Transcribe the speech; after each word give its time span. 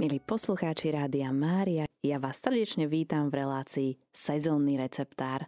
Milí 0.00 0.16
poslucháči 0.16 0.96
Rádia 0.96 1.28
Mária, 1.28 1.84
ja 2.00 2.16
vás 2.16 2.40
srdečne 2.40 2.88
vítam 2.88 3.28
v 3.28 3.44
relácii 3.44 3.90
Sezónny 4.16 4.80
receptár. 4.80 5.44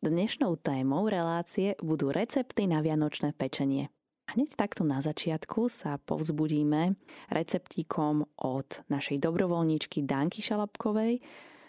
Dnešnou 0.00 0.56
témou 0.56 1.04
relácie 1.12 1.76
budú 1.84 2.08
recepty 2.08 2.64
na 2.64 2.80
vianočné 2.80 3.36
pečenie. 3.36 3.92
Hneď 4.32 4.56
takto 4.56 4.88
na 4.88 5.04
začiatku 5.04 5.68
sa 5.68 6.00
povzbudíme 6.00 6.96
receptíkom 7.28 8.24
od 8.40 8.88
našej 8.88 9.20
dobrovoľníčky 9.20 10.00
Danky 10.00 10.40
Šalapkovej, 10.40 11.20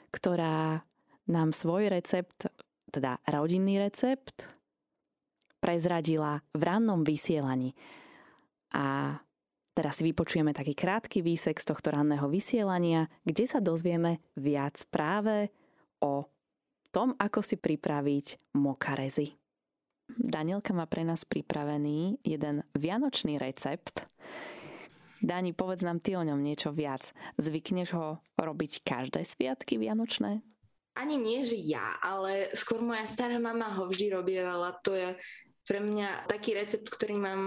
ktorá 0.08 0.88
nám 1.28 1.52
svoj 1.52 1.92
recept, 1.92 2.48
teda 2.96 3.20
rodinný 3.28 3.84
recept, 3.84 4.56
prezradila 5.60 6.40
v 6.56 6.64
rannom 6.64 7.04
vysielaní. 7.04 7.76
A 8.72 9.20
Teraz 9.74 9.98
si 9.98 10.06
vypočujeme 10.06 10.54
taký 10.54 10.78
krátky 10.78 11.26
výsek 11.26 11.58
z 11.58 11.66
tohto 11.66 11.90
ranného 11.90 12.30
vysielania, 12.30 13.10
kde 13.26 13.50
sa 13.50 13.58
dozvieme 13.58 14.22
viac 14.38 14.78
práve 14.94 15.50
o 15.98 16.30
tom, 16.94 17.18
ako 17.18 17.42
si 17.42 17.58
pripraviť 17.58 18.54
mokarezy. 18.54 19.34
Danielka 20.14 20.78
má 20.78 20.86
pre 20.86 21.02
nás 21.02 21.26
pripravený 21.26 22.22
jeden 22.22 22.62
vianočný 22.78 23.42
recept. 23.42 24.06
Dani, 25.24 25.56
povedz 25.58 25.82
nám 25.82 26.04
ty 26.04 26.14
o 26.14 26.22
ňom 26.22 26.38
niečo 26.38 26.70
viac. 26.70 27.10
Zvykneš 27.42 27.98
ho 27.98 28.22
robiť 28.38 28.86
každé 28.86 29.26
sviatky 29.26 29.82
vianočné? 29.82 30.44
Ani 30.94 31.18
nie, 31.18 31.42
že 31.42 31.58
ja, 31.58 31.98
ale 32.04 32.54
skôr 32.54 32.78
moja 32.78 33.10
stará 33.10 33.42
mama 33.42 33.74
ho 33.74 33.90
vždy 33.90 34.14
robievala. 34.14 34.78
To 34.86 34.94
je 34.94 35.18
pre 35.66 35.82
mňa 35.82 36.30
taký 36.30 36.54
recept, 36.54 36.86
ktorý 36.86 37.18
mám 37.18 37.42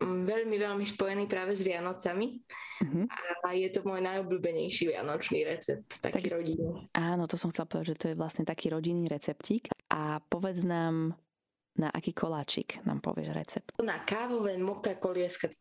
veľmi, 0.00 0.56
veľmi 0.56 0.84
spojený 0.88 1.28
práve 1.28 1.52
s 1.52 1.60
Vianocami 1.60 2.40
uh-huh. 2.80 3.04
a 3.44 3.48
je 3.52 3.68
to 3.68 3.84
môj 3.84 4.00
najobľúbenejší 4.00 4.96
vianočný 4.96 5.44
recept, 5.44 6.00
taký 6.00 6.32
tak, 6.32 6.40
rodinný. 6.40 6.88
Áno, 6.96 7.28
to 7.28 7.36
som 7.36 7.52
chcela 7.52 7.68
povedať, 7.68 7.88
že 7.94 7.98
to 8.00 8.06
je 8.12 8.16
vlastne 8.16 8.48
taký 8.48 8.72
rodinný 8.72 9.06
receptík 9.12 9.68
a 9.92 10.24
povedz 10.24 10.64
nám, 10.64 11.12
na 11.76 11.88
aký 11.92 12.16
koláčik 12.16 12.80
nám 12.88 13.04
povieš 13.04 13.28
recept? 13.36 13.68
Na 13.84 14.00
kávové 14.02 14.56
moka 14.56 14.96
kolieska. 14.96 15.52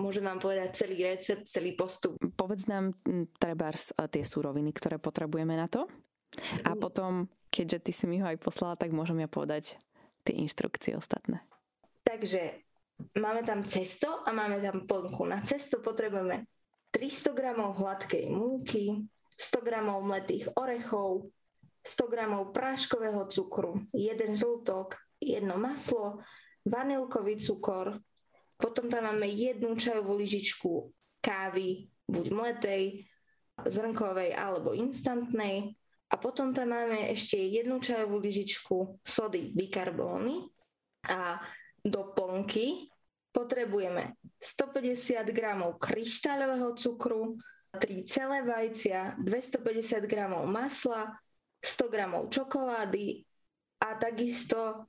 Môžem 0.00 0.24
vám 0.24 0.40
povedať 0.40 0.72
celý 0.72 1.04
recept, 1.04 1.44
celý 1.52 1.76
postup. 1.76 2.16
Povedz 2.16 2.64
nám 2.64 2.96
treba 3.36 3.68
tie 4.08 4.24
súroviny, 4.24 4.72
ktoré 4.72 4.96
potrebujeme 4.96 5.52
na 5.52 5.68
to. 5.68 5.84
A 6.64 6.72
mm. 6.72 6.80
potom, 6.80 7.28
keďže 7.52 7.78
ty 7.84 7.92
si 7.92 8.04
mi 8.08 8.16
ho 8.24 8.26
aj 8.26 8.40
poslala, 8.40 8.80
tak 8.80 8.96
môžem 8.96 9.20
ja 9.20 9.28
povedať 9.28 9.76
tie 10.24 10.34
inštrukcie 10.40 10.96
ostatné. 10.96 11.44
Takže 12.02 12.65
máme 13.18 13.42
tam 13.42 13.64
cesto 13.64 14.22
a 14.24 14.32
máme 14.32 14.60
tam 14.60 14.86
plnku. 14.86 15.24
Na 15.24 15.40
cesto 15.42 15.80
potrebujeme 15.80 16.48
300 16.90 17.32
g 17.36 17.40
hladkej 17.56 18.24
múky, 18.32 19.04
100 19.36 19.60
g 19.60 19.68
mletých 19.84 20.48
orechov, 20.56 21.28
100 21.84 22.12
g 22.12 22.16
práškového 22.52 23.28
cukru, 23.28 23.84
jeden 23.92 24.32
žltok, 24.36 24.96
jedno 25.20 25.60
maslo, 25.60 26.24
vanilkový 26.64 27.36
cukor, 27.36 28.00
potom 28.56 28.88
tam 28.88 29.04
máme 29.12 29.28
jednu 29.28 29.76
čajovú 29.76 30.16
lyžičku 30.16 30.88
kávy, 31.20 31.92
buď 32.08 32.26
mletej, 32.32 33.04
zrnkovej 33.68 34.32
alebo 34.32 34.72
instantnej. 34.72 35.76
A 36.06 36.14
potom 36.16 36.54
tam 36.54 36.72
máme 36.72 37.12
ešte 37.12 37.36
jednu 37.36 37.82
čajovú 37.82 38.22
lyžičku 38.22 39.02
sody 39.02 39.52
bikarbóny 39.52 40.48
a 41.10 41.42
do 41.86 42.10
plnky 42.12 42.90
potrebujeme 43.30 44.18
150 44.42 45.22
g 45.30 45.40
kryštáľového 45.78 46.74
cukru, 46.74 47.38
3 47.76 48.08
celé 48.08 48.42
vajcia, 48.42 49.20
250 49.20 50.08
g 50.08 50.14
masla, 50.48 51.14
100 51.60 51.92
g 51.92 51.96
čokolády 52.32 53.06
a 53.84 53.94
takisto 54.00 54.88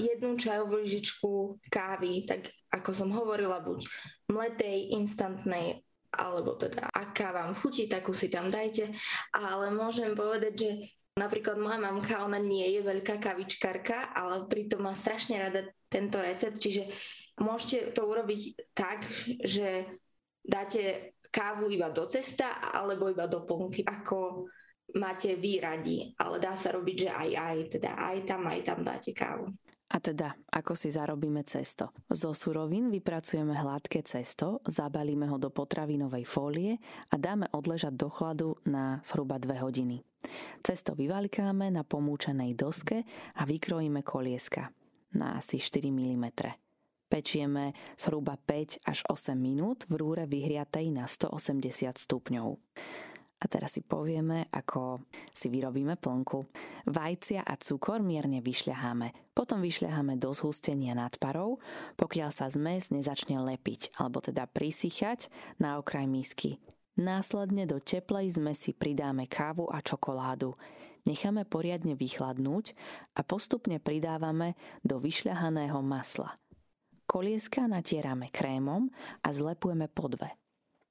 jednu 0.00 0.40
čajovú 0.40 0.80
lyžičku 0.80 1.60
kávy, 1.68 2.24
tak 2.24 2.48
ako 2.72 2.90
som 2.96 3.12
hovorila, 3.12 3.60
buď 3.60 3.84
mletej, 4.32 4.96
instantnej, 4.96 5.84
alebo 6.08 6.56
teda 6.56 6.88
aká 6.88 7.32
vám 7.36 7.52
chutí, 7.60 7.88
takú 7.92 8.16
si 8.16 8.32
tam 8.32 8.48
dajte. 8.48 8.96
Ale 9.36 9.68
môžem 9.68 10.16
povedať, 10.16 10.54
že 10.56 10.70
napríklad 11.20 11.60
moja 11.60 11.76
mamka, 11.76 12.24
ona 12.24 12.40
nie 12.40 12.64
je 12.72 12.80
veľká 12.80 13.20
kavičkarka, 13.20 14.16
ale 14.16 14.48
pritom 14.48 14.88
má 14.88 14.96
strašne 14.96 15.36
rada 15.36 15.68
tento 15.92 16.16
recept, 16.24 16.56
čiže 16.56 16.88
môžete 17.36 17.92
to 17.92 18.08
urobiť 18.08 18.72
tak, 18.72 19.04
že 19.44 19.84
dáte 20.40 21.14
kávu 21.32 21.72
iba 21.72 21.88
do 21.88 22.04
cesta 22.08 22.60
alebo 22.60 23.08
iba 23.08 23.24
do 23.28 23.44
plnky, 23.44 23.84
ako 23.84 24.48
máte 25.00 25.40
výradi, 25.40 26.12
ale 26.20 26.36
dá 26.36 26.52
sa 26.52 26.72
robiť, 26.76 26.96
že 27.08 27.10
aj 27.10 27.30
aj, 27.32 27.56
teda 27.78 27.90
aj 27.96 28.16
tam, 28.28 28.42
aj 28.44 28.60
tam 28.60 28.78
dáte 28.84 29.10
kávu. 29.16 29.48
A 29.92 30.00
teda, 30.00 30.32
ako 30.48 30.72
si 30.72 30.88
zarobíme 30.88 31.44
cesto? 31.44 31.92
Zo 32.08 32.32
surovín 32.32 32.88
vypracujeme 32.88 33.52
hladké 33.52 34.00
cesto, 34.08 34.64
zabalíme 34.64 35.28
ho 35.28 35.36
do 35.36 35.52
potravinovej 35.52 36.24
fólie 36.24 36.80
a 37.12 37.20
dáme 37.20 37.44
odležať 37.52 37.92
do 37.92 38.08
chladu 38.08 38.56
na 38.64 39.04
zhruba 39.04 39.36
2 39.36 39.52
hodiny. 39.60 40.00
Cesto 40.64 40.96
vyvalikáme 40.96 41.68
na 41.68 41.84
pomúčenej 41.84 42.56
doske 42.56 43.04
a 43.36 43.44
vykrojíme 43.44 44.00
kolieska 44.00 44.72
na 45.16 45.38
asi 45.38 45.60
4 45.60 45.92
mm. 45.92 46.26
Pečieme 47.12 47.76
zhruba 47.92 48.40
5 48.40 48.88
až 48.88 49.04
8 49.04 49.36
minút 49.36 49.84
v 49.84 50.00
rúre 50.00 50.24
vyhriatej 50.24 50.96
na 50.96 51.04
180 51.04 52.00
stupňov. 52.00 52.56
A 53.42 53.50
teraz 53.50 53.74
si 53.74 53.82
povieme, 53.82 54.46
ako 54.54 55.02
si 55.34 55.50
vyrobíme 55.50 55.98
plnku. 55.98 56.46
Vajcia 56.86 57.42
a 57.42 57.58
cukor 57.58 57.98
mierne 57.98 58.38
vyšľaháme. 58.38 59.34
Potom 59.34 59.58
vyšľaháme 59.58 60.14
do 60.14 60.30
zhustenia 60.30 60.94
nad 60.94 61.10
parou, 61.18 61.58
pokiaľ 61.98 62.30
sa 62.30 62.46
zmes 62.46 62.94
nezačne 62.94 63.42
lepiť, 63.42 63.98
alebo 63.98 64.22
teda 64.22 64.46
prisychať 64.46 65.26
na 65.58 65.82
okraj 65.82 66.06
misky. 66.06 66.62
Následne 66.94 67.66
do 67.66 67.82
teplej 67.82 68.38
zmesi 68.38 68.76
pridáme 68.76 69.26
kávu 69.26 69.66
a 69.74 69.82
čokoládu. 69.82 70.54
Necháme 71.02 71.42
poriadne 71.42 71.98
vychladnúť 71.98 72.78
a 73.18 73.26
postupne 73.26 73.82
pridávame 73.82 74.54
do 74.86 75.02
vyšľahaného 75.02 75.82
masla. 75.82 76.38
Kolieska 77.10 77.66
natierame 77.66 78.30
krémom 78.30 78.88
a 79.20 79.28
zlepujeme 79.34 79.90
po 79.90 80.06
dve. 80.06 80.30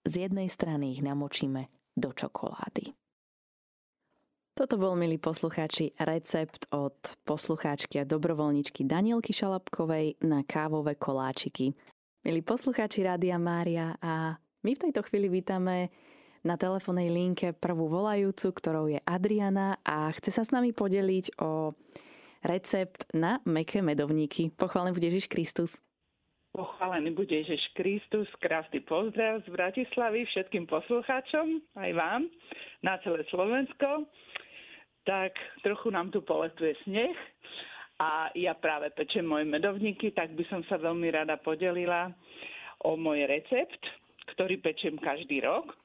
Z 0.04 0.28
jednej 0.28 0.52
strany 0.52 0.92
ich 0.94 1.02
namočíme 1.02 1.72
do 1.96 2.12
čokolády. 2.12 2.92
Toto 4.52 4.76
bol, 4.76 5.00
milí 5.00 5.16
poslucháči, 5.16 5.96
recept 5.96 6.68
od 6.76 6.94
poslucháčky 7.24 8.04
a 8.04 8.06
dobrovoľničky 8.06 8.84
Danielky 8.84 9.32
Šalapkovej 9.32 10.20
na 10.28 10.44
kávové 10.44 11.00
koláčiky. 11.00 11.72
Milí 12.28 12.44
poslucháči 12.44 13.08
Rádia 13.08 13.40
Mária 13.40 13.96
a 14.04 14.36
my 14.62 14.72
v 14.76 14.82
tejto 14.86 15.02
chvíli 15.08 15.32
vítame 15.32 15.90
na 16.42 16.58
telefónnej 16.58 17.10
linke 17.14 17.54
prvú 17.54 17.86
volajúcu, 17.86 18.48
ktorou 18.54 18.86
je 18.90 19.00
Adriana 19.06 19.78
a 19.86 20.10
chce 20.18 20.34
sa 20.34 20.44
s 20.46 20.50
nami 20.50 20.74
podeliť 20.74 21.38
o 21.42 21.78
recept 22.42 23.14
na 23.14 23.38
meké 23.46 23.86
medovníky. 23.86 24.50
Pochválený 24.54 24.98
bude 24.98 25.08
Ježiš 25.14 25.30
Kristus. 25.30 25.78
Pochválený 26.52 27.16
bude 27.16 27.32
Ježiš 27.32 27.64
Kristus, 27.80 28.28
krásny 28.44 28.84
pozdrav 28.84 29.40
z 29.46 29.50
Bratislavy 29.56 30.28
všetkým 30.28 30.68
poslucháčom, 30.68 31.64
aj 31.80 31.92
vám, 31.96 32.28
na 32.84 33.00
celé 33.08 33.24
Slovensko. 33.32 34.04
Tak 35.08 35.32
trochu 35.64 35.88
nám 35.96 36.12
tu 36.12 36.20
poletuje 36.22 36.76
sneh 36.84 37.16
a 38.04 38.34
ja 38.36 38.52
práve 38.58 38.92
pečem 38.92 39.24
moje 39.24 39.48
medovníky, 39.48 40.12
tak 40.12 40.36
by 40.36 40.44
som 40.52 40.62
sa 40.68 40.76
veľmi 40.76 41.08
rada 41.14 41.40
podelila 41.40 42.12
o 42.84 42.98
môj 43.00 43.30
recept, 43.30 43.82
ktorý 44.36 44.60
pečem 44.60 45.00
každý 45.00 45.40
rok. 45.46 45.81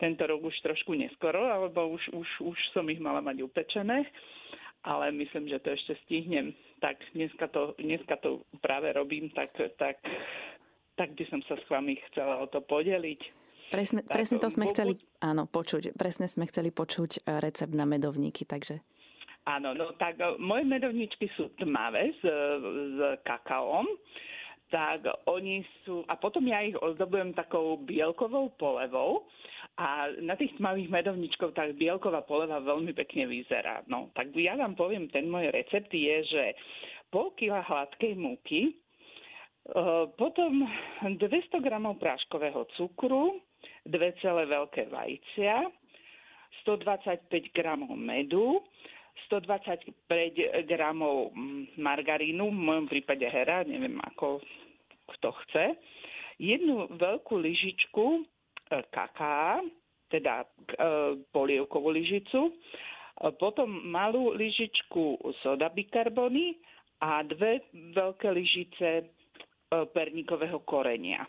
Tento 0.00 0.24
rok 0.24 0.48
už 0.48 0.56
trošku 0.64 0.96
neskoro, 0.96 1.44
alebo 1.44 1.92
už, 1.92 2.16
už, 2.16 2.28
už 2.40 2.58
som 2.72 2.88
ich 2.88 2.98
mala 2.98 3.20
mať 3.20 3.44
upečené 3.44 4.08
ale 4.84 5.12
myslím, 5.12 5.48
že 5.48 5.60
to 5.60 5.76
ešte 5.76 5.92
stihnem. 6.04 6.56
Tak 6.80 6.96
dneska 7.12 7.48
to, 7.52 7.76
dneska 7.76 8.16
to 8.16 8.40
práve 8.64 8.92
robím, 8.92 9.28
tak, 9.36 9.52
tak, 9.76 10.00
tak 10.96 11.12
by 11.12 11.24
som 11.28 11.44
sa 11.44 11.60
s 11.60 11.64
vami 11.68 12.00
chcela 12.10 12.40
o 12.40 12.48
to 12.48 12.64
podeliť. 12.64 13.20
Presne, 13.70 14.00
tak, 14.02 14.16
presne 14.16 14.38
to 14.40 14.48
sme 14.48 14.66
pokud... 14.66 14.74
chceli 14.74 14.92
áno, 15.20 15.44
počuť. 15.46 15.94
Presne 15.94 16.26
sme 16.26 16.48
chceli 16.48 16.72
počuť 16.72 17.22
e, 17.22 17.38
recept 17.38 17.76
na 17.76 17.84
medovníky, 17.84 18.48
takže... 18.48 18.80
Áno, 19.46 19.76
no 19.76 19.94
tak 20.00 20.18
e, 20.18 20.40
moje 20.40 20.64
medovničky 20.64 21.28
sú 21.36 21.52
tmavé 21.60 22.16
s, 22.16 22.22
s 22.24 22.98
kakaom 23.22 23.86
tak 24.70 25.02
oni 25.26 25.66
sú... 25.82 26.06
A 26.06 26.14
potom 26.14 26.46
ja 26.46 26.62
ich 26.62 26.78
ozdobujem 26.78 27.34
takou 27.34 27.74
bielkovou 27.82 28.54
polevou 28.54 29.26
a 29.80 30.12
na 30.20 30.36
tých 30.36 30.60
tmavých 30.60 30.92
medovničkov 30.92 31.56
tak 31.56 31.72
bielková 31.80 32.20
poleva 32.28 32.60
veľmi 32.60 32.92
pekne 32.92 33.24
vyzerá. 33.24 33.80
No, 33.88 34.12
tak 34.12 34.28
ja 34.36 34.52
vám 34.52 34.76
poviem, 34.76 35.08
ten 35.08 35.24
môj 35.24 35.48
recept 35.48 35.88
je, 35.88 36.16
že 36.28 36.44
pol 37.08 37.32
kila 37.32 37.64
hladkej 37.64 38.12
múky, 38.12 38.60
e, 38.68 38.72
potom 40.20 40.68
200 41.00 41.64
gramov 41.64 41.96
práškového 41.96 42.68
cukru, 42.76 43.40
dve 43.88 44.12
celé 44.20 44.44
veľké 44.52 44.92
vajcia, 44.92 45.64
125 46.68 47.32
gramov 47.56 47.96
medu, 47.96 48.60
125 49.32 49.96
gramov 50.68 51.32
mm, 51.32 51.80
margarínu, 51.80 52.52
v 52.52 52.60
mojom 52.68 52.84
prípade 52.84 53.24
hera, 53.24 53.64
neviem 53.64 53.96
ako 54.12 54.44
kto 55.16 55.32
chce, 55.48 55.64
jednu 56.36 56.84
veľkú 57.00 57.40
lyžičku 57.40 58.28
kaká, 58.90 59.60
teda 60.10 60.42
e, 60.42 60.46
polievkovú 61.30 61.90
lyžicu, 61.94 62.54
potom 63.36 63.68
malú 63.90 64.32
lyžičku 64.32 65.20
soda 65.44 65.68
bikarbony 65.68 66.56
a 67.04 67.20
dve 67.26 67.60
veľké 67.74 68.28
lyžice 68.32 68.90
e, 69.00 69.04
perníkového 69.92 70.62
korenia. 70.64 71.26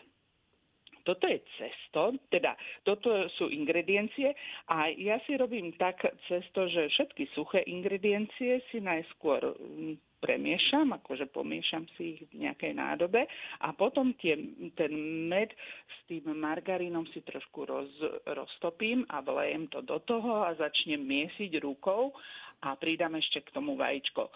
Toto 1.02 1.26
je 1.26 1.42
cesto, 1.58 2.14
teda 2.30 2.54
toto 2.86 3.26
sú 3.34 3.50
ingrediencie 3.50 4.30
a 4.70 4.86
ja 4.94 5.18
si 5.26 5.34
robím 5.34 5.74
tak 5.74 6.02
cesto, 6.30 6.70
že 6.70 6.88
všetky 6.94 7.34
suché 7.34 7.66
ingrediencie 7.66 8.62
si 8.70 8.78
najskôr 8.78 9.42
mm, 9.42 10.22
premiešam, 10.22 10.94
akože 11.02 11.34
pomiešam 11.34 11.90
si 11.98 12.14
ich 12.14 12.22
v 12.30 12.46
nejakej 12.46 12.78
nádobe 12.78 13.26
a 13.66 13.74
potom 13.74 14.14
tie, 14.22 14.38
ten 14.78 14.94
med 15.26 15.50
s 15.90 15.98
tým 16.06 16.30
margarínom 16.30 17.10
si 17.10 17.26
trošku 17.26 17.66
roz, 17.66 17.90
roztopím 18.30 19.02
a 19.10 19.18
vlejem 19.18 19.66
to 19.74 19.82
do 19.82 19.98
toho 20.06 20.46
a 20.46 20.54
začnem 20.54 21.02
miesiť 21.02 21.58
rukou 21.58 22.14
a 22.62 22.78
pridám 22.78 23.18
ešte 23.18 23.42
k 23.42 23.50
tomu 23.50 23.74
vajíčko. 23.74 24.30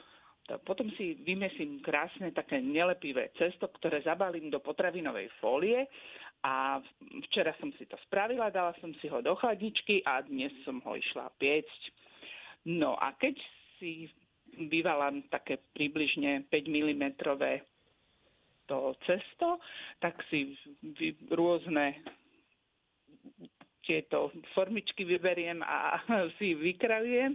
Potom 0.62 0.86
si 0.94 1.18
vymesím 1.26 1.82
krásne 1.82 2.30
také 2.30 2.62
nelepivé 2.62 3.34
cesto, 3.34 3.66
ktoré 3.66 3.98
zabalím 4.06 4.46
do 4.46 4.62
potravinovej 4.62 5.26
fólie 5.42 5.90
a 6.46 6.78
včera 7.26 7.50
som 7.58 7.74
si 7.74 7.90
to 7.90 7.98
spravila, 8.06 8.54
dala 8.54 8.70
som 8.78 8.94
si 9.02 9.10
ho 9.10 9.18
do 9.18 9.34
chladničky 9.34 10.06
a 10.06 10.22
dnes 10.22 10.54
som 10.62 10.78
ho 10.86 10.94
išla 10.94 11.34
piecť. 11.42 11.82
No 12.70 12.94
a 12.94 13.10
keď 13.18 13.34
si 13.82 14.06
vyvalám 14.54 15.26
také 15.26 15.58
približne 15.74 16.46
5 16.46 16.54
mm 16.70 17.04
to 18.70 18.94
cesto, 19.06 19.58
tak 19.98 20.22
si 20.30 20.54
rôzne 21.34 21.98
tieto 23.86 24.30
formičky 24.54 25.02
vyberiem 25.02 25.62
a 25.66 25.98
si 26.38 26.54
vykrajujem 26.54 27.34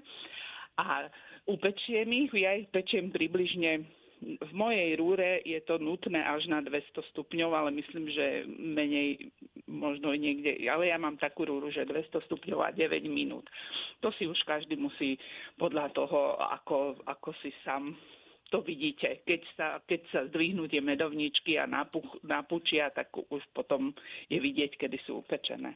a 0.80 1.12
upečiem 1.52 2.08
ich. 2.12 2.31
Ja 2.36 2.56
ich 2.56 2.72
pečiem 2.72 3.12
približne 3.12 3.88
v 4.21 4.51
mojej 4.53 4.94
rúre 5.01 5.41
je 5.41 5.57
to 5.65 5.81
nutné 5.81 6.21
až 6.21 6.45
na 6.45 6.62
200 6.62 6.94
stupňov, 7.13 7.50
ale 7.57 7.69
myslím, 7.73 8.06
že 8.13 8.45
menej 8.53 9.33
možno 9.65 10.13
niekde, 10.13 10.62
ale 10.69 10.94
ja 10.94 11.01
mám 11.01 11.18
takú 11.18 11.50
rúru, 11.50 11.73
že 11.73 11.89
200 11.89 12.29
stupňov 12.29 12.59
a 12.62 12.69
9 12.69 13.01
minút. 13.09 13.50
To 14.06 14.13
si 14.13 14.29
už 14.29 14.38
každý 14.45 14.77
musí 14.77 15.18
podľa 15.57 15.89
toho, 15.97 16.38
ako, 16.38 17.01
ako 17.09 17.33
si 17.41 17.50
sám 17.65 17.97
to 18.51 18.59
vidíte. 18.59 19.23
Keď 19.23 19.41
sa, 19.56 19.79
keď 19.79 20.01
sa 20.12 20.19
zdvihnú 20.27 20.67
tie 20.67 20.83
medovničky 20.83 21.56
a 21.56 21.63
napuch, 21.63 22.19
napučia, 22.27 22.91
tak 22.91 23.07
už 23.15 23.39
potom 23.56 23.95
je 24.27 24.35
vidieť, 24.35 24.75
kedy 24.75 25.00
sú 25.07 25.24
upečené. 25.24 25.71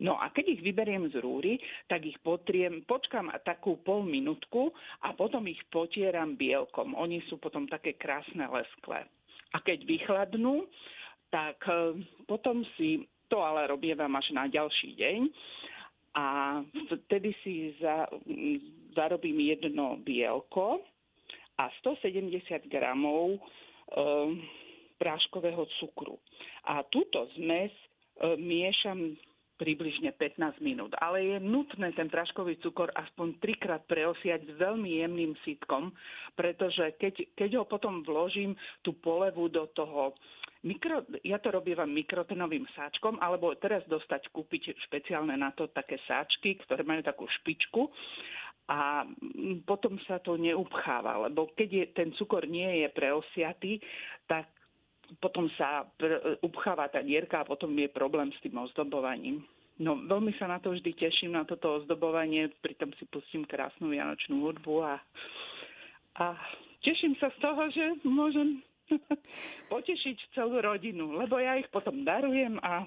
No 0.00 0.16
a 0.16 0.32
keď 0.32 0.56
ich 0.56 0.64
vyberiem 0.64 1.12
z 1.12 1.20
rúry, 1.20 1.60
tak 1.90 2.08
ich 2.08 2.16
potriem, 2.24 2.86
počkám 2.88 3.28
takú 3.44 3.76
pol 3.84 4.06
minútku 4.06 4.72
a 5.04 5.12
potom 5.12 5.44
ich 5.50 5.60
potieram 5.68 6.38
bielkom. 6.38 6.96
Oni 6.96 7.20
sú 7.28 7.36
potom 7.36 7.68
také 7.68 7.98
krásne 8.00 8.48
lesklé. 8.48 9.04
A 9.52 9.60
keď 9.60 9.84
vychladnú, 9.84 10.64
tak 11.28 11.60
e, 11.68 12.00
potom 12.24 12.64
si, 12.76 13.04
to 13.28 13.44
ale 13.44 13.68
robievam 13.68 14.12
až 14.16 14.32
na 14.32 14.48
ďalší 14.48 14.96
deň, 14.96 15.20
a 16.12 16.60
vtedy 16.92 17.32
si 17.40 17.72
za, 17.80 18.04
zarobím 18.92 19.40
jedno 19.40 19.96
bielko 19.96 20.84
a 21.56 21.72
170 21.80 22.68
gramov 22.68 23.36
e, 23.36 23.40
práškového 25.00 25.64
cukru. 25.80 26.20
A 26.68 26.84
túto 26.92 27.28
zmes 27.40 27.72
e, 27.72 28.36
miešam 28.36 29.16
približne 29.60 30.12
15 30.16 30.60
minút. 30.64 30.92
Ale 30.98 31.22
je 31.22 31.36
nutné 31.38 31.92
ten 31.92 32.08
práškový 32.08 32.58
cukor 32.60 32.90
aspoň 32.94 33.38
trikrát 33.38 33.82
preosiať 33.86 34.46
s 34.48 34.52
veľmi 34.56 35.00
jemným 35.04 35.32
sitkom, 35.44 35.92
pretože 36.34 36.96
keď, 36.98 37.14
keď 37.36 37.50
ho 37.60 37.64
potom 37.68 38.02
vložím 38.02 38.56
tú 38.80 38.96
polevu 38.98 39.48
do 39.52 39.68
toho 39.72 40.16
Mikro, 40.62 41.02
ja 41.26 41.42
to 41.42 41.50
robievam 41.50 41.90
mikrotenovým 41.90 42.70
sáčkom, 42.70 43.18
alebo 43.18 43.50
teraz 43.58 43.82
dostať, 43.90 44.30
kúpiť 44.30 44.78
špeciálne 44.86 45.34
na 45.34 45.50
to 45.50 45.66
také 45.74 45.98
sáčky, 46.06 46.54
ktoré 46.62 46.86
majú 46.86 47.02
takú 47.02 47.26
špičku 47.26 47.90
a 48.70 49.02
potom 49.66 49.98
sa 50.06 50.22
to 50.22 50.38
neupcháva, 50.38 51.26
lebo 51.26 51.50
keď 51.58 51.68
je, 51.68 51.84
ten 51.98 52.08
cukor 52.14 52.46
nie 52.46 52.86
je 52.86 52.88
preosiatý, 52.94 53.82
tak 54.30 54.46
potom 55.18 55.50
sa 55.58 55.84
pr- 55.98 56.38
upcháva 56.40 56.88
tá 56.88 57.02
dierka 57.02 57.42
a 57.42 57.48
potom 57.48 57.72
je 57.76 57.88
problém 57.90 58.30
s 58.32 58.38
tým 58.40 58.56
ozdobovaním. 58.56 59.44
No, 59.82 59.98
veľmi 59.98 60.36
sa 60.36 60.46
na 60.46 60.60
to 60.60 60.70
vždy 60.76 60.94
teším, 60.94 61.34
na 61.34 61.48
toto 61.48 61.82
ozdobovanie, 61.82 62.52
pritom 62.60 62.92
si 63.00 63.08
pustím 63.08 63.48
krásnu 63.48 63.90
vianočnú 63.90 64.44
hudbu 64.44 64.74
a, 64.84 64.94
a 66.20 66.38
teším 66.84 67.16
sa 67.18 67.32
z 67.34 67.38
toho, 67.40 67.62
že 67.72 67.84
môžem 68.04 68.60
potešiť 69.72 70.36
celú 70.36 70.60
rodinu, 70.60 71.16
lebo 71.16 71.40
ja 71.40 71.56
ich 71.56 71.66
potom 71.72 72.04
darujem 72.04 72.60
a 72.62 72.86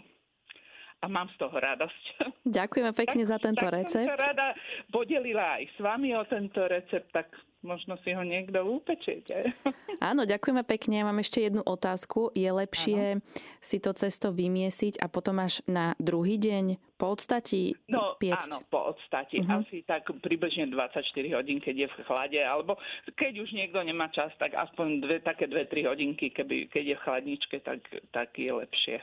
a 1.04 1.12
mám 1.12 1.30
z 1.30 1.38
toho 1.38 1.54
radosť. 1.54 2.04
Ďakujeme 2.50 2.92
pekne 2.98 3.24
tak, 3.28 3.30
za 3.30 3.38
tento 3.38 3.66
tak 3.68 3.74
recept. 3.78 4.10
som 4.10 4.16
sa 4.18 4.26
rada 4.32 4.48
podelila 4.90 5.62
aj 5.62 5.64
s 5.70 5.78
vami 5.78 6.18
o 6.18 6.24
tento 6.26 6.66
recept, 6.66 7.14
tak 7.14 7.30
možno 7.66 7.98
si 8.06 8.14
ho 8.14 8.22
niekto 8.22 8.62
upečiete. 8.62 9.52
Áno, 10.10 10.24
ďakujeme 10.24 10.62
pekne. 10.62 11.02
Mám 11.02 11.20
ešte 11.20 11.42
jednu 11.42 11.66
otázku. 11.66 12.30
Je 12.38 12.48
lepšie 12.48 13.18
áno. 13.18 13.24
si 13.64 13.82
to 13.82 13.96
cesto 13.96 14.30
vymiesiť 14.36 15.00
a 15.02 15.08
potom 15.08 15.40
až 15.40 15.64
na 15.66 15.96
druhý 15.98 16.36
deň 16.36 16.78
po 17.00 17.16
odstati 17.16 17.74
no, 17.88 18.20
piecť? 18.20 18.52
Áno, 18.52 18.68
po 18.68 18.92
odstati. 18.92 19.40
Uh-huh. 19.40 19.64
Asi 19.64 19.88
tak 19.88 20.06
približne 20.20 20.68
24 20.70 21.02
hodín, 21.36 21.64
keď 21.64 21.76
je 21.76 21.88
v 21.90 21.96
chlade, 22.06 22.40
alebo 22.44 22.76
keď 23.16 23.40
už 23.40 23.50
niekto 23.56 23.80
nemá 23.82 24.12
čas, 24.12 24.36
tak 24.36 24.52
aspoň 24.54 24.88
dve, 25.00 25.18
také 25.24 25.48
2-3 25.48 25.92
hodinky, 25.92 26.30
keby, 26.30 26.68
keď 26.68 26.84
je 26.92 26.96
v 27.00 27.04
chladničke, 27.08 27.58
tak, 27.64 27.80
tak 28.12 28.36
je 28.36 28.52
lepšie 28.52 29.00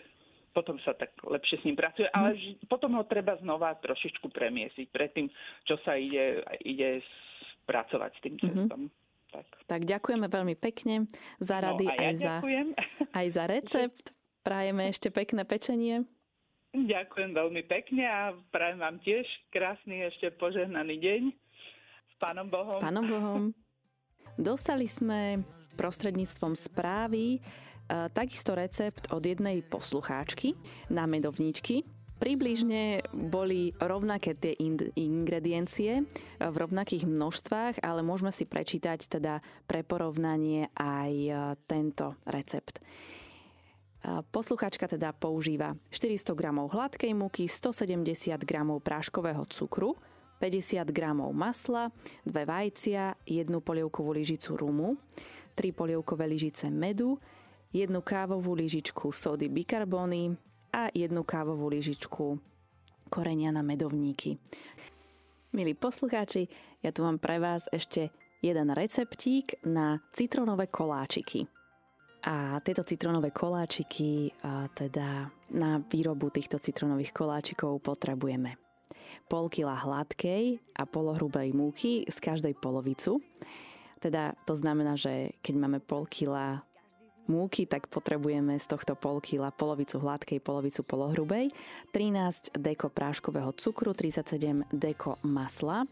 potom 0.52 0.76
sa 0.84 0.92
tak 0.92 1.16
lepšie 1.24 1.64
s 1.64 1.64
ním 1.64 1.76
pracuje, 1.80 2.06
ale 2.12 2.36
mm. 2.36 2.68
potom 2.68 2.92
ho 3.00 3.04
treba 3.08 3.40
znova 3.40 3.72
trošičku 3.80 4.28
premiesiť 4.28 4.86
predtým, 4.92 5.32
čo 5.64 5.80
sa 5.82 5.96
ide, 5.96 6.44
ide 6.60 7.00
pracovať 7.64 8.10
s 8.16 8.20
tým 8.22 8.34
cestom. 8.40 8.80
Mm-hmm. 8.88 9.00
Tak. 9.32 9.46
tak 9.64 9.82
ďakujeme 9.88 10.28
veľmi 10.28 10.54
pekne 10.60 11.08
za 11.40 11.56
no, 11.56 11.72
rady 11.72 11.88
no, 11.88 11.92
ja 11.96 12.00
aj, 12.04 12.14
za, 12.20 12.34
aj 13.16 13.26
za 13.32 13.44
recept. 13.48 14.04
Prajeme 14.44 14.92
ešte 14.92 15.08
pekné 15.08 15.48
pečenie. 15.48 16.04
Ďakujem 16.76 17.32
veľmi 17.32 17.62
pekne 17.64 18.04
a 18.04 18.36
prajem 18.52 18.78
vám 18.80 19.00
tiež 19.00 19.24
krásny 19.48 20.04
ešte 20.04 20.28
požehnaný 20.36 21.00
deň. 21.00 21.22
S 22.12 22.14
Pánom 22.20 22.48
Bohom. 22.52 22.76
S 22.76 22.84
Pánom 22.84 23.06
Bohom. 23.08 23.42
Dostali 24.36 24.84
sme 24.84 25.40
prostredníctvom 25.80 26.52
správy 26.52 27.40
E, 27.92 28.08
takisto 28.08 28.54
recept 28.54 29.10
od 29.12 29.20
jednej 29.20 29.60
poslucháčky 29.60 30.54
na 30.88 31.04
medovničky. 31.04 31.84
Približne 32.22 33.02
boli 33.10 33.74
rovnaké 33.82 34.38
tie 34.38 34.54
ingrediencie 34.94 35.92
e, 35.98 36.02
v 36.38 36.54
rovnakých 36.54 37.02
množstvách, 37.02 37.82
ale 37.82 38.06
môžeme 38.06 38.30
si 38.30 38.46
prečítať 38.46 39.18
teda 39.18 39.42
pre 39.66 39.82
porovnanie 39.82 40.70
aj 40.78 41.10
e, 41.10 41.32
tento 41.66 42.14
recept. 42.30 42.78
Posluchačka 44.02 44.90
teda 44.90 45.14
používa 45.14 45.78
400 45.94 46.34
g 46.34 46.42
hladkej 46.50 47.12
múky, 47.14 47.46
170 47.46 48.34
g 48.34 48.52
práškového 48.82 49.46
cukru, 49.46 49.94
50 50.42 50.82
g 50.90 51.00
masla, 51.30 51.94
dve 52.26 52.42
vajcia, 52.42 53.14
jednu 53.22 53.62
polievkovú 53.62 54.10
lyžicu 54.10 54.58
rumu, 54.58 54.98
3 55.54 55.70
polievkové 55.70 56.26
lyžice 56.26 56.66
medu, 56.66 57.22
jednu 57.70 58.02
kávovú 58.02 58.58
lyžičku 58.58 59.14
sody 59.14 59.46
bikarbóny 59.46 60.34
a 60.72 60.88
jednu 60.96 61.20
kávovú 61.22 61.68
lyžičku 61.68 62.40
korenia 63.12 63.52
na 63.52 63.60
medovníky. 63.60 64.40
Milí 65.52 65.76
poslucháči, 65.76 66.48
ja 66.80 66.90
tu 66.96 67.04
mám 67.04 67.20
pre 67.20 67.36
vás 67.36 67.68
ešte 67.68 68.08
jeden 68.40 68.72
receptík 68.72 69.60
na 69.68 70.00
citrónové 70.10 70.72
koláčiky. 70.72 71.44
A 72.24 72.56
tieto 72.64 72.80
citrónové 72.86 73.34
koláčiky, 73.34 74.32
teda 74.72 75.28
na 75.52 75.82
výrobu 75.84 76.32
týchto 76.32 76.56
citrónových 76.56 77.12
koláčikov 77.12 77.82
potrebujeme 77.84 78.56
pol 79.28 79.52
kila 79.52 79.76
hladkej 79.76 80.56
a 80.78 80.82
polohrubej 80.88 81.52
múky 81.52 82.08
z 82.08 82.16
každej 82.16 82.56
polovicu. 82.56 83.20
Teda 84.00 84.32
to 84.48 84.56
znamená, 84.56 84.96
že 84.96 85.36
keď 85.44 85.54
máme 85.60 85.78
pol 85.84 86.08
kila 86.08 86.64
múky, 87.30 87.66
tak 87.66 87.86
potrebujeme 87.86 88.58
z 88.58 88.66
tohto 88.66 88.98
pol 88.98 89.22
kila 89.22 89.54
polovicu 89.54 89.98
hladkej, 90.02 90.42
polovicu 90.42 90.82
polohrubej, 90.82 91.50
13 91.94 92.58
deko 92.58 92.90
práškového 92.90 93.52
cukru, 93.54 93.94
37 93.94 94.66
deko 94.74 95.18
masla, 95.22 95.86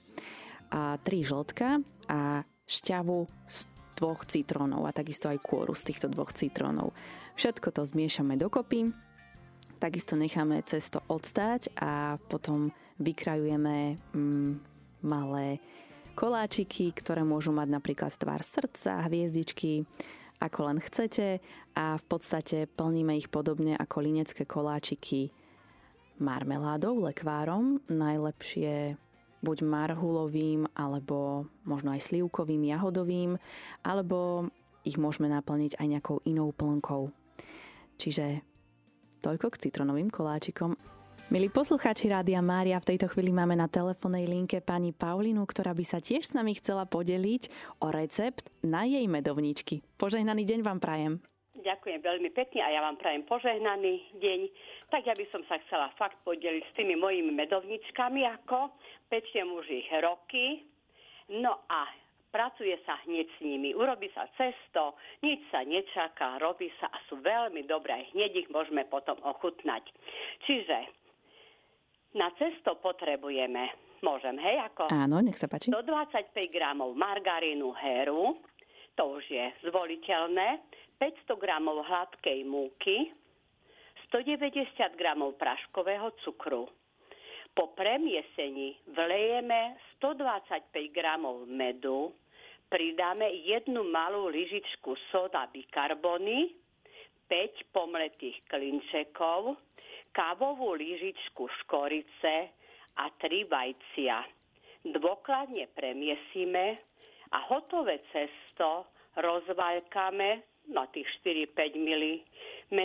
a 0.70 0.96
3 1.02 1.26
žltka 1.26 1.82
a 2.06 2.46
šťavu 2.70 3.26
z 3.50 3.58
dvoch 3.98 4.22
citrónov 4.24 4.86
a 4.86 4.94
takisto 4.94 5.28
aj 5.28 5.42
kôru 5.42 5.74
z 5.74 5.92
týchto 5.92 6.06
dvoch 6.08 6.32
citrónov. 6.32 6.94
Všetko 7.36 7.74
to 7.74 7.82
zmiešame 7.84 8.38
dokopy, 8.38 8.94
takisto 9.82 10.16
necháme 10.16 10.62
cesto 10.64 11.04
odstáť 11.10 11.68
a 11.76 12.16
potom 12.30 12.72
vykrajujeme 13.02 13.98
mm, 14.14 14.50
malé 15.04 15.60
koláčiky, 16.14 16.92
ktoré 16.96 17.26
môžu 17.26 17.52
mať 17.52 17.68
napríklad 17.80 18.12
tvar 18.14 18.40
srdca, 18.40 19.04
hviezdičky, 19.08 19.84
ako 20.40 20.72
len 20.72 20.78
chcete 20.80 21.38
a 21.76 22.00
v 22.00 22.04
podstate 22.08 22.64
plníme 22.64 23.12
ich 23.14 23.28
podobne 23.28 23.76
ako 23.76 24.00
linecké 24.00 24.48
koláčiky 24.48 25.30
marmeládou, 26.20 27.00
lekvárom, 27.00 27.80
najlepšie 27.88 28.96
buď 29.40 29.58
marhulovým, 29.64 30.68
alebo 30.76 31.48
možno 31.64 31.96
aj 31.96 32.12
slivkovým, 32.12 32.60
jahodovým, 32.68 33.40
alebo 33.80 34.52
ich 34.84 35.00
môžeme 35.00 35.32
naplniť 35.32 35.80
aj 35.80 35.86
nejakou 35.88 36.20
inou 36.28 36.52
plnkou. 36.52 37.08
Čiže 37.96 38.44
toľko 39.20 39.52
k 39.52 39.60
citronovým 39.68 40.08
koláčikom. 40.08 40.76
Milí 41.30 41.46
poslucháči 41.46 42.10
Rádia 42.10 42.42
Mária, 42.42 42.74
v 42.82 42.90
tejto 42.90 43.06
chvíli 43.06 43.30
máme 43.30 43.54
na 43.54 43.70
telefónnej 43.70 44.26
linke 44.26 44.58
pani 44.58 44.90
Paulinu, 44.90 45.46
ktorá 45.46 45.70
by 45.78 45.86
sa 45.86 46.02
tiež 46.02 46.26
s 46.26 46.34
nami 46.34 46.58
chcela 46.58 46.90
podeliť 46.90 47.46
o 47.86 47.94
recept 47.94 48.50
na 48.66 48.82
jej 48.82 49.06
medovníčky. 49.06 49.78
Požehnaný 49.94 50.42
deň 50.42 50.66
vám 50.66 50.82
prajem. 50.82 51.22
Ďakujem 51.54 52.02
veľmi 52.02 52.34
pekne 52.34 52.66
a 52.66 52.74
ja 52.74 52.82
vám 52.82 52.98
prajem 52.98 53.22
požehnaný 53.30 54.10
deň. 54.18 54.40
Tak 54.90 55.06
ja 55.06 55.14
by 55.14 55.22
som 55.30 55.46
sa 55.46 55.62
chcela 55.62 55.94
fakt 55.94 56.18
podeliť 56.26 56.66
s 56.66 56.74
tými 56.74 56.98
mojimi 56.98 57.30
medovničkami, 57.30 58.26
ako 58.26 58.74
pečiem 59.06 59.54
už 59.54 59.70
ich 59.70 59.86
roky. 60.02 60.66
No 61.30 61.62
a 61.70 61.86
pracuje 62.34 62.74
sa 62.82 62.98
hneď 63.06 63.30
s 63.30 63.38
nimi. 63.38 63.70
Urobí 63.70 64.10
sa 64.18 64.26
cesto, 64.34 64.98
nič 65.22 65.46
sa 65.54 65.62
nečaká, 65.62 66.42
robí 66.42 66.74
sa 66.82 66.90
a 66.90 66.98
sú 67.06 67.22
veľmi 67.22 67.70
dobré. 67.70 68.10
Hneď 68.18 68.34
ich 68.34 68.48
môžeme 68.50 68.82
potom 68.90 69.14
ochutnať. 69.22 69.86
Čiže 70.42 70.98
na 72.14 72.30
cesto 72.34 72.78
potrebujeme, 72.82 73.70
môžem, 74.02 74.34
hej, 74.42 74.56
ako? 74.72 74.90
Áno, 74.90 75.22
nech 75.22 75.38
sa 75.38 75.46
páči. 75.46 75.70
125 75.70 76.34
gramov 76.50 76.94
margarínu 76.98 77.70
heru, 77.76 78.38
to 78.98 79.20
už 79.20 79.24
je 79.30 79.46
zvoliteľné, 79.70 80.60
500 80.98 81.38
gramov 81.40 81.86
hladkej 81.86 82.44
múky, 82.44 83.14
190 84.10 84.98
gramov 84.98 85.38
praškového 85.38 86.12
cukru. 86.26 86.66
Po 87.54 87.74
premiesení 87.74 88.78
vlejeme 88.90 89.78
125 89.98 90.70
gramov 90.90 91.46
medu, 91.46 92.14
pridáme 92.70 93.26
jednu 93.46 93.86
malú 93.86 94.30
lyžičku 94.30 94.94
soda 95.10 95.46
bikarbony, 95.50 96.54
5 97.30 97.74
pomletých 97.74 98.42
klinčekov, 98.50 99.54
kávovú 100.12 100.74
lyžičku 100.74 101.46
škorice 101.64 102.50
a 102.98 103.04
tri 103.22 103.46
vajcia. 103.46 104.26
Dôkladne 104.84 105.68
premiesíme 105.76 106.78
a 107.30 107.38
hotové 107.52 108.00
cesto 108.10 108.88
rozvaľkáme 109.18 110.28
na 110.70 110.86
tých 110.92 111.08
4-5 111.24 111.76
mm 111.82 112.80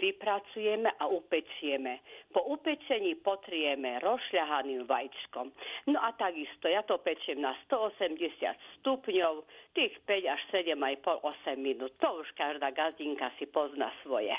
vypracujeme 0.00 0.88
a 0.96 1.04
upečieme. 1.04 2.00
Po 2.32 2.40
upečení 2.48 3.20
potrieme 3.20 4.00
rozšľahaným 4.00 4.88
vajíčkom. 4.88 5.52
No 5.92 5.98
a 6.00 6.16
takisto 6.16 6.72
ja 6.72 6.80
to 6.88 6.96
pečiem 7.04 7.44
na 7.44 7.52
180 7.68 8.16
stupňov, 8.80 9.44
tých 9.76 9.92
5 10.08 10.32
až 10.32 10.40
7,5-8 10.48 11.60
minút. 11.60 11.92
To 12.00 12.24
už 12.24 12.28
každá 12.32 12.72
gazdinka 12.72 13.28
si 13.36 13.44
pozná 13.44 13.92
svoje. 14.00 14.32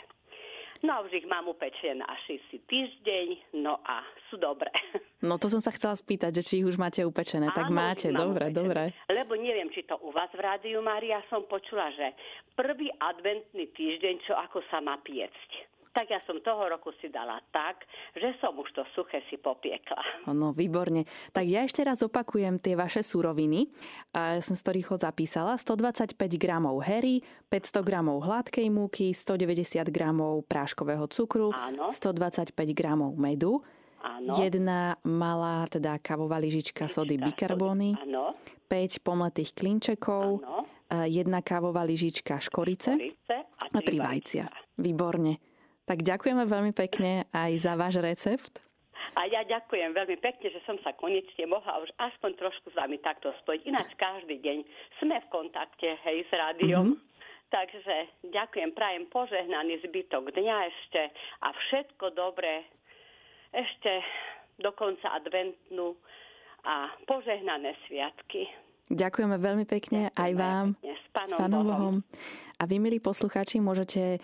No 0.83 0.99
a 0.99 1.01
už 1.07 1.15
ich 1.15 1.27
mám 1.31 1.47
upečené 1.47 2.03
asi 2.03 2.43
si 2.51 2.59
týždeň, 2.67 3.55
no 3.63 3.79
a 3.87 4.03
sú 4.27 4.35
dobré. 4.35 4.69
No 5.23 5.39
to 5.39 5.47
som 5.47 5.63
sa 5.63 5.71
chcela 5.71 5.95
spýtať, 5.95 6.35
že 6.35 6.43
či 6.43 6.53
ich 6.59 6.67
už 6.67 6.75
máte 6.75 6.99
upečené. 6.99 7.47
Áno, 7.47 7.55
tak 7.55 7.71
máte, 7.71 8.11
dobre, 8.11 8.51
upečené. 8.51 8.59
dobre. 8.59 8.83
Lebo 9.07 9.39
neviem, 9.39 9.71
či 9.71 9.87
to 9.87 9.95
u 10.03 10.11
vás 10.11 10.27
v 10.35 10.43
Rádiu 10.43 10.83
Maria 10.83 11.23
som 11.31 11.47
počula, 11.47 11.87
že 11.95 12.11
prvý 12.59 12.91
adventný 12.99 13.71
týždeň, 13.71 14.19
čo 14.27 14.35
ako 14.35 14.59
sa 14.67 14.83
má 14.83 14.99
piecť 14.99 15.72
tak 15.93 16.09
ja 16.09 16.17
som 16.25 16.41
toho 16.41 16.65
roku 16.65 16.89
si 16.97 17.07
dala 17.13 17.37
tak, 17.53 17.85
že 18.17 18.33
som 18.41 18.57
už 18.57 18.73
to 18.73 18.81
suché 18.97 19.21
si 19.29 19.37
popiekla. 19.37 20.25
No, 20.33 20.49
výborne. 20.51 21.05
Tak 21.29 21.45
ja 21.45 21.61
ešte 21.63 21.85
raz 21.85 22.01
opakujem 22.01 22.57
tie 22.57 22.73
vaše 22.73 23.05
súroviny. 23.05 23.69
Ja 24.09 24.41
som 24.41 24.57
si 24.57 24.63
to 24.65 24.73
rýchlo 24.73 24.97
zapísala. 24.97 25.53
125 25.55 26.17
gramov 26.41 26.81
hery, 26.81 27.21
500 27.53 27.85
gramov 27.85 28.25
hladkej 28.25 28.67
múky, 28.73 29.13
190 29.13 29.85
gramov 29.93 30.41
práškového 30.49 31.05
cukru, 31.13 31.53
Áno. 31.53 31.93
125 31.93 32.57
gramov 32.73 33.13
medu, 33.13 33.61
Áno. 34.01 34.33
jedna 34.33 34.97
malá, 35.05 35.69
teda 35.69 36.01
kávová 36.01 36.41
lyžička 36.41 36.89
sody 36.89 37.21
bikarbóny, 37.21 37.93
5 38.67 39.05
pomletých 39.05 39.53
klinčekov, 39.53 40.41
Áno. 40.41 40.65
jedna 41.05 41.45
kávová 41.45 41.85
lyžička 41.85 42.41
škorice, 42.41 42.97
škorice 42.97 43.35
a, 43.45 43.63
a 43.69 43.79
tri 43.85 44.01
vajcia. 44.01 44.49
Výborne. 44.81 45.52
Tak 45.83 45.99
ďakujeme 45.99 46.47
veľmi 46.47 46.71
pekne 46.71 47.27
aj 47.35 47.51
za 47.59 47.73
váš 47.75 47.99
recept. 47.99 48.63
A 49.13 49.29
ja 49.29 49.45
ďakujem 49.45 49.93
veľmi 49.93 50.17
pekne, 50.23 50.47
že 50.49 50.63
som 50.65 50.79
sa 50.81 50.95
konečne 50.95 51.45
mohla 51.45 51.83
už 51.83 51.91
aspoň 52.01 52.39
trošku 52.39 52.73
s 52.73 52.75
vami 52.79 52.97
takto 53.03 53.29
spojiť. 53.43 53.61
Ináč 53.67 53.93
každý 53.99 54.41
deň 54.41 54.57
sme 55.03 55.21
v 55.21 55.27
kontakte, 55.29 55.99
hej, 56.07 56.25
s 56.25 56.31
rádiom. 56.33 56.97
Mm-hmm. 56.97 57.11
Takže 57.53 57.97
ďakujem, 58.33 58.73
prajem 58.73 59.05
požehnaný 59.13 59.77
zbytok 59.85 60.33
dňa 60.33 60.57
ešte 60.73 61.01
a 61.45 61.53
všetko 61.53 62.17
dobré 62.17 62.65
ešte 63.53 64.01
do 64.57 64.73
konca 64.73 65.13
adventnú 65.13 65.93
a 66.65 66.89
požehnané 67.05 67.77
sviatky. 67.85 68.49
Ďakujeme 68.89 69.37
veľmi 69.37 69.65
pekne 69.69 70.09
Ďakujeme 70.09 70.23
aj 70.25 70.31
vám. 70.33 70.67
Pekne. 70.73 70.93
S 70.97 71.05
pánom, 71.13 71.29
s 71.29 71.33
pánom 71.37 71.61
Bohom. 71.61 71.69
Bohom. 71.69 71.95
A 72.57 72.63
vy, 72.65 72.75
milí 72.81 72.97
poslucháči, 72.97 73.61
môžete 73.61 74.17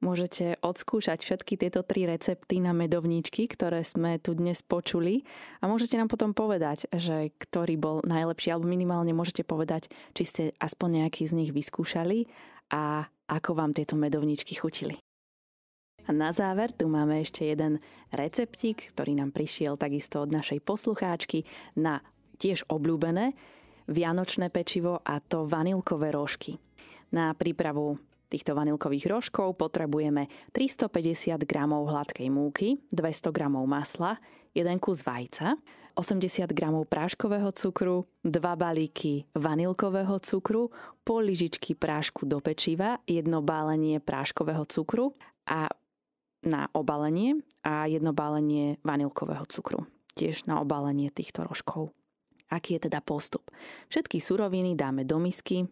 Môžete 0.00 0.56
odskúšať 0.64 1.20
všetky 1.20 1.60
tieto 1.60 1.84
tri 1.84 2.08
recepty 2.08 2.56
na 2.56 2.72
medovníčky, 2.72 3.44
ktoré 3.44 3.84
sme 3.84 4.16
tu 4.16 4.32
dnes 4.32 4.56
počuli 4.64 5.28
a 5.60 5.68
môžete 5.68 6.00
nám 6.00 6.08
potom 6.08 6.32
povedať, 6.32 6.88
že 6.88 7.36
ktorý 7.36 7.76
bol 7.76 7.96
najlepší, 8.08 8.56
alebo 8.56 8.64
minimálne 8.64 9.12
môžete 9.12 9.44
povedať, 9.44 9.92
či 10.16 10.24
ste 10.24 10.44
aspoň 10.56 11.04
nejaký 11.04 11.28
z 11.28 11.36
nich 11.36 11.50
vyskúšali 11.52 12.32
a 12.72 13.12
ako 13.28 13.52
vám 13.52 13.76
tieto 13.76 13.92
medovníčky 14.00 14.56
chutili. 14.56 14.96
A 16.08 16.16
na 16.16 16.32
záver 16.32 16.72
tu 16.72 16.88
máme 16.88 17.20
ešte 17.20 17.44
jeden 17.44 17.76
receptík, 18.08 18.96
ktorý 18.96 19.20
nám 19.20 19.36
prišiel 19.36 19.76
takisto 19.76 20.24
od 20.24 20.32
našej 20.32 20.64
poslucháčky 20.64 21.44
na 21.76 22.00
tiež 22.40 22.64
obľúbené 22.72 23.36
vianočné 23.84 24.48
pečivo 24.48 25.04
a 25.04 25.20
to 25.20 25.44
vanilkové 25.44 26.08
rožky. 26.08 26.56
Na 27.12 27.36
prípravu 27.36 28.00
týchto 28.30 28.54
vanilkových 28.54 29.10
rožkov 29.10 29.58
potrebujeme 29.58 30.30
350 30.54 31.42
g 31.42 31.54
hladkej 31.66 32.28
múky, 32.30 32.78
200 32.94 33.34
g 33.34 33.40
masla, 33.50 34.22
1 34.54 34.78
kus 34.78 35.02
vajca, 35.02 35.58
80 35.98 36.46
g 36.54 36.62
práškového 36.86 37.50
cukru, 37.52 38.06
2 38.22 38.38
balíky 38.56 39.26
vanilkového 39.34 40.22
cukru, 40.22 40.70
pol 41.02 41.26
lyžičky 41.26 41.74
prášku 41.74 42.24
do 42.24 42.38
pečiva, 42.38 43.02
jedno 43.10 43.42
bálenie 43.42 43.98
práškového 43.98 44.64
cukru 44.70 45.18
a 45.50 45.66
na 46.46 46.70
obalenie 46.72 47.36
a 47.66 47.84
jedno 47.84 48.16
bálenie 48.16 48.80
vanilkového 48.86 49.44
cukru. 49.50 49.84
Tiež 50.16 50.48
na 50.48 50.62
obalenie 50.62 51.12
týchto 51.12 51.44
rožkov. 51.44 51.92
Aký 52.50 52.74
je 52.74 52.90
teda 52.90 52.98
postup? 53.04 53.46
Všetky 53.92 54.18
suroviny 54.18 54.74
dáme 54.74 55.06
do 55.06 55.22
misky, 55.22 55.70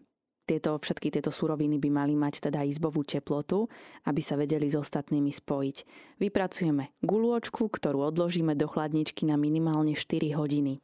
tieto, 0.49 0.81
všetky 0.81 1.13
tieto 1.13 1.29
suroviny 1.29 1.77
by 1.77 1.89
mali 1.93 2.17
mať 2.17 2.49
teda 2.49 2.65
izbovú 2.65 3.05
teplotu, 3.05 3.69
aby 4.09 4.21
sa 4.25 4.33
vedeli 4.33 4.65
s 4.65 4.73
ostatnými 4.73 5.29
spojiť. 5.29 5.77
Vypracujeme 6.17 6.89
gulôčku, 7.05 7.69
ktorú 7.69 8.09
odložíme 8.09 8.57
do 8.57 8.65
chladničky 8.65 9.29
na 9.29 9.37
minimálne 9.37 9.93
4 9.93 10.33
hodiny. 10.33 10.81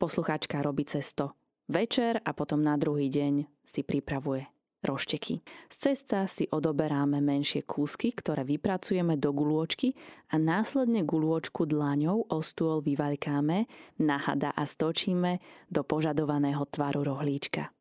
Poslucháčka 0.00 0.64
robí 0.64 0.88
cesto 0.88 1.36
večer 1.68 2.24
a 2.24 2.32
potom 2.32 2.64
na 2.64 2.80
druhý 2.80 3.12
deň 3.12 3.44
si 3.64 3.84
pripravuje 3.84 4.48
rošteky. 4.84 5.40
Z 5.72 5.76
cesta 5.80 6.28
si 6.28 6.44
odoberáme 6.52 7.24
menšie 7.24 7.64
kúsky, 7.64 8.12
ktoré 8.12 8.44
vypracujeme 8.44 9.16
do 9.16 9.32
gulôčky 9.32 9.96
a 10.28 10.36
následne 10.36 11.02
gulôčku 11.02 11.64
dlaňou 11.64 12.28
o 12.28 12.38
stôl 12.44 12.84
vyvaľkáme, 12.84 13.64
nahada 13.98 14.52
a 14.52 14.62
stočíme 14.68 15.40
do 15.72 15.82
požadovaného 15.82 16.62
tvaru 16.68 17.00
rohlíčka. 17.00 17.73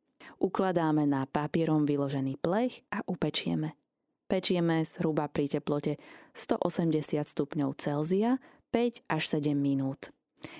Ukladáme 0.43 1.07
na 1.07 1.23
papierom 1.23 1.88
vyložený 1.88 2.35
plech 2.43 2.83
a 2.91 3.00
upečieme. 3.07 3.79
Pečieme 4.27 4.83
zhruba 4.83 5.31
pri 5.31 5.47
teplote 5.47 5.95
180 6.35 7.23
stupňov 7.23 7.79
Celzia 7.79 8.43
5 8.75 9.07
až 9.07 9.23
7 9.39 9.55
minút. 9.55 10.12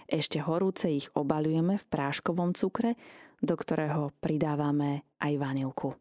Ešte 0.08 0.40
horúce 0.40 0.88
ich 0.88 1.12
obalujeme 1.12 1.76
v 1.76 1.86
práškovom 1.92 2.56
cukre, 2.56 2.96
do 3.44 3.60
ktorého 3.60 4.16
pridávame 4.24 5.04
aj 5.20 5.34
vanilku. 5.36 6.00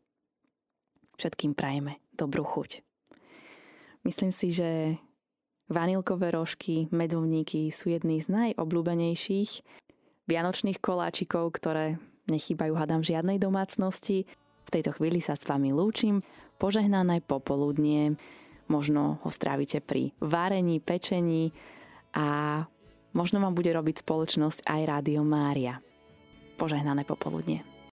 Všetkým 1.18 1.58
prajeme 1.58 1.98
dobrú 2.14 2.46
chuť. 2.46 2.86
Myslím 4.06 4.30
si, 4.30 4.54
že 4.54 4.98
vanilkové 5.66 6.30
rožky, 6.30 6.86
medovníky 6.94 7.70
sú 7.74 7.90
jedný 7.90 8.22
z 8.22 8.30
najobľúbenejších 8.30 9.50
vianočných 10.30 10.78
koláčikov, 10.78 11.50
ktoré 11.58 11.98
nechýbajú 12.30 12.74
hadám 12.78 13.02
žiadnej 13.02 13.40
domácnosti. 13.40 14.28
V 14.62 14.70
tejto 14.70 14.94
chvíli 14.94 15.18
sa 15.18 15.34
s 15.34 15.46
vami 15.48 15.74
lúčim. 15.74 16.22
Požehnané 16.60 17.24
popoludnie, 17.24 18.14
možno 18.70 19.18
ho 19.26 19.30
strávite 19.32 19.82
pri 19.82 20.14
varení, 20.22 20.78
pečení 20.78 21.50
a 22.14 22.62
možno 23.16 23.42
vám 23.42 23.56
bude 23.56 23.74
robiť 23.74 24.06
spoločnosť 24.06 24.62
aj 24.68 24.80
Rádio 24.86 25.26
Mária. 25.26 25.82
Požehnané 26.60 27.02
popoludnie. 27.02 27.71